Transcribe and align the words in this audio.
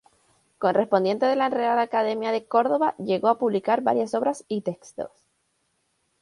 Correspondiente 0.57 1.27
de 1.27 1.35
la 1.35 1.49
Real 1.49 1.77
Academia 1.77 2.31
de 2.31 2.47
Córdoba, 2.47 2.95
llegó 2.97 3.27
a 3.27 3.37
publicar 3.37 3.81
varias 3.83 4.15
obras 4.15 4.43
y 4.47 4.61
textos. 4.61 5.11